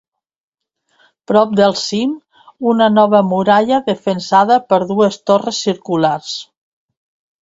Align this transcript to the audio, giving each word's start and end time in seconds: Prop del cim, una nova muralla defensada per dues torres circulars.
Prop 1.31 1.51
del 1.59 1.75
cim, 1.81 2.15
una 2.73 2.87
nova 2.95 3.21
muralla 3.33 3.81
defensada 3.93 4.59
per 4.73 4.83
dues 4.93 5.21
torres 5.33 5.61
circulars. 5.67 6.33